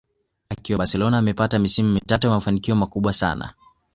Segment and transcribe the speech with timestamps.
[0.49, 3.53] Akiwa Barcelona amepata misimu mitatu ya mafanikio makubwa sana